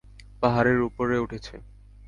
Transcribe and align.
পাহাড়ের 0.41 0.79
ওপরে 0.87 1.15
উঠছে। 1.19 1.55